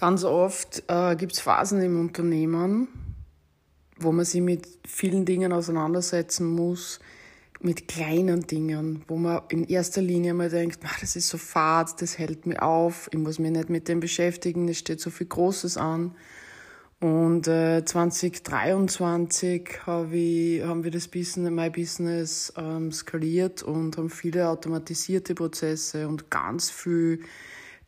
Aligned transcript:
Ganz 0.00 0.24
oft 0.24 0.82
äh, 0.88 1.14
gibt 1.14 1.32
es 1.32 1.40
Phasen 1.40 1.82
im 1.82 2.00
Unternehmen, 2.00 2.88
wo 3.98 4.12
man 4.12 4.24
sich 4.24 4.40
mit 4.40 4.66
vielen 4.86 5.26
Dingen 5.26 5.52
auseinandersetzen 5.52 6.46
muss, 6.46 7.00
mit 7.60 7.86
kleinen 7.86 8.46
Dingen, 8.46 9.04
wo 9.08 9.16
man 9.16 9.42
in 9.50 9.64
erster 9.64 10.00
Linie 10.00 10.32
mal 10.32 10.48
denkt, 10.48 10.80
das 11.02 11.16
ist 11.16 11.28
so 11.28 11.36
fad, 11.36 12.00
das 12.00 12.18
hält 12.18 12.46
mich 12.46 12.62
auf, 12.62 13.10
ich 13.12 13.18
muss 13.18 13.38
mich 13.38 13.50
nicht 13.50 13.68
mit 13.68 13.88
dem 13.88 14.00
beschäftigen, 14.00 14.68
es 14.68 14.78
steht 14.78 15.00
so 15.00 15.10
viel 15.10 15.26
Großes 15.26 15.76
an. 15.76 16.16
Und 17.00 17.48
äh, 17.48 17.82
2023 17.82 19.86
hab 19.86 20.12
ich, 20.12 20.62
haben 20.62 20.84
wir 20.84 20.90
das 20.90 21.08
Business, 21.08 21.50
My 21.50 21.70
Business 21.70 22.52
ähm, 22.58 22.92
skaliert 22.92 23.62
und 23.62 23.96
haben 23.96 24.10
viele 24.10 24.48
automatisierte 24.48 25.34
Prozesse 25.34 26.06
und 26.06 26.30
ganz 26.30 26.70
viel 26.70 27.20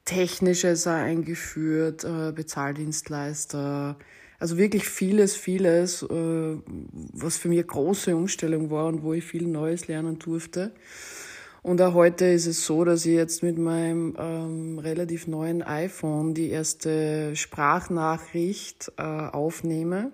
Technisches 0.07 0.87
eingeführt, 0.87 2.05
äh, 2.05 2.33
Bezahldienstleister, 2.33 3.99
also 4.39 4.57
wirklich 4.57 4.89
vieles, 4.89 5.37
vieles, 5.37 6.03
äh, 6.03 6.57
was 7.13 7.37
für 7.37 7.49
mich 7.49 7.59
eine 7.59 7.67
große 7.67 8.17
Umstellung 8.17 8.71
war 8.71 8.87
und 8.87 9.03
wo 9.03 9.13
ich 9.13 9.25
viel 9.25 9.47
Neues 9.47 9.89
lernen 9.89 10.19
durfte. 10.19 10.73
Und 11.63 11.81
auch 11.81 11.95
heute 11.95 12.27
ist 12.27 12.47
es 12.47 12.67
so, 12.67 12.85
dass 12.85 13.07
ich 13.07 13.15
jetzt 13.15 13.45
mit 13.45 13.57
meinem 13.57 14.17
ähm, 14.19 14.79
relativ 14.81 15.29
neuen 15.29 15.63
iPhone 15.63 16.35
die 16.35 16.51
erste 16.51 17.37
Sprachnachricht 17.37 18.91
äh, 18.97 19.03
aufnehme. 19.03 20.11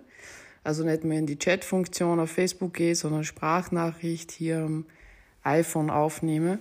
Also 0.63 0.83
nicht 0.83 1.03
mehr 1.03 1.17
in 1.17 1.25
die 1.25 1.39
Chat-Funktion 1.39 2.19
auf 2.19 2.29
Facebook 2.29 2.75
gehe, 2.75 2.93
sondern 2.93 3.23
Sprachnachricht 3.23 4.29
hier 4.31 4.59
am 4.59 4.85
iPhone 5.41 5.89
aufnehme. 5.89 6.59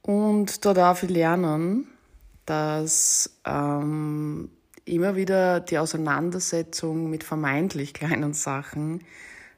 Und 0.00 0.64
da 0.64 0.72
darf 0.72 1.02
ich 1.02 1.10
lernen, 1.10 1.86
dass 2.46 3.38
ähm, 3.44 4.50
immer 4.86 5.16
wieder 5.16 5.60
die 5.60 5.76
Auseinandersetzung 5.76 7.10
mit 7.10 7.24
vermeintlich 7.24 7.92
kleinen 7.92 8.32
Sachen 8.32 9.04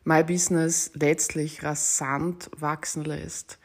mein 0.02 0.26
Business 0.26 0.90
letztlich 0.94 1.62
rasant 1.62 2.50
wachsen 2.56 3.04
lässt. 3.04 3.60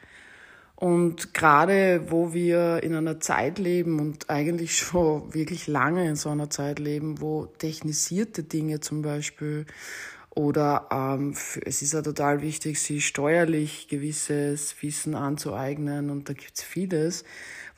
Und 0.76 1.32
gerade 1.32 2.10
wo 2.10 2.34
wir 2.34 2.82
in 2.82 2.94
einer 2.94 3.18
Zeit 3.18 3.58
leben 3.58 3.98
und 3.98 4.28
eigentlich 4.28 4.76
schon 4.76 5.32
wirklich 5.32 5.66
lange 5.66 6.06
in 6.06 6.16
so 6.16 6.28
einer 6.28 6.50
Zeit 6.50 6.78
leben, 6.78 7.20
wo 7.22 7.46
technisierte 7.46 8.42
Dinge 8.42 8.80
zum 8.80 9.00
Beispiel 9.00 9.64
oder 10.36 10.86
ähm, 10.92 11.34
es 11.64 11.80
ist 11.80 11.94
ja 11.94 12.02
total 12.02 12.42
wichtig, 12.42 12.78
sich 12.78 13.06
steuerlich 13.06 13.88
gewisses 13.88 14.74
Wissen 14.82 15.14
anzueignen 15.14 16.10
und 16.10 16.28
da 16.28 16.34
gibt's 16.34 16.62
vieles, 16.62 17.24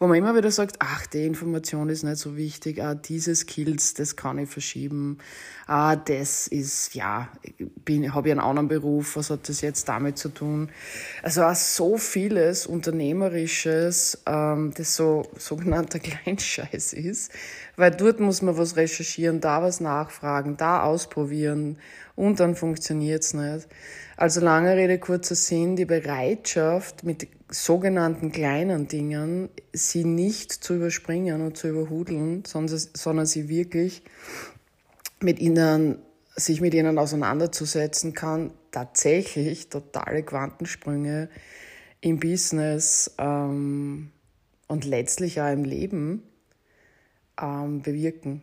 wo 0.01 0.09
man 0.09 0.17
immer 0.17 0.35
wieder 0.37 0.51
sagt, 0.51 0.77
ach, 0.81 1.07
die 1.07 1.25
Information 1.25 1.89
ist 1.89 2.03
nicht 2.03 2.17
so 2.17 2.37
wichtig, 2.37 2.83
ah, 2.83 2.97
diese 2.97 3.37
Skills, 3.37 3.95
das 3.95 4.17
kann 4.17 4.39
ich 4.39 4.49
verschieben, 4.49 5.19
ah, 5.69 5.95
das 5.95 6.49
ist, 6.49 6.97
ja, 6.97 7.29
habe 7.29 8.29
ich 8.29 8.33
einen 8.33 8.41
anderen 8.41 8.67
Beruf, 8.67 9.15
was 9.15 9.31
hat 9.31 9.49
das 9.49 9.61
jetzt 9.61 9.89
damit 9.89 10.19
zu 10.19 10.29
tun? 10.29 10.71
Also 11.23 11.45
auch 11.45 11.55
so 11.55 11.97
vieles 11.97 12.67
Unternehmerisches, 12.67 14.23
ähm, 14.27 14.73
das 14.77 14.97
so 14.97 15.31
sogenannter 15.37 15.99
Kleinscheiß 16.01 16.93
ist, 16.93 17.31
weil 17.77 17.93
dort 17.93 18.19
muss 18.19 18.43
man 18.43 18.59
was 18.59 18.75
recherchieren, 18.75 19.41
da 19.41 19.63
was 19.63 19.79
nachfragen, 19.79 20.57
da 20.57 20.83
ausprobieren 20.83 21.79
und 22.19 22.41
dann 22.41 22.57
funktioniert's 22.57 23.33
nicht. 23.33 23.69
Also 24.17 24.41
lange 24.41 24.77
Rede, 24.77 24.99
kurzer 24.99 25.37
Sinn, 25.37 25.77
die 25.77 25.85
Bereitschaft, 25.85 27.05
mit 27.05 27.29
sogenannten 27.49 28.33
kleinen 28.33 28.89
Dingen 28.89 29.49
sie 29.73 30.05
nicht 30.05 30.53
zu 30.53 30.75
überspringen 30.75 31.43
und 31.43 31.57
zu 31.57 31.69
überhudeln, 31.69 32.45
sondern, 32.45 32.81
sondern 32.93 33.27
sie 33.27 33.49
wirklich 33.49 34.03
mit 35.21 35.39
ihnen, 35.39 35.99
sich 36.35 36.61
mit 36.61 36.75
ihnen 36.75 36.99
auseinanderzusetzen 36.99 38.15
kann, 38.15 38.53
tatsächlich 38.73 39.69
totale 39.69 40.25
Quantensprünge 40.25 41.29
im 42.01 42.19
Business 42.19 43.15
ähm, 43.19 44.11
und 44.67 44.85
letztlich 44.85 45.41
auch 45.41 45.53
im 45.53 45.65
Leben 45.65 46.25
ähm, 47.41 47.81
bewirken. 47.83 48.43